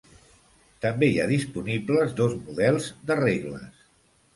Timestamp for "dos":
2.23-2.37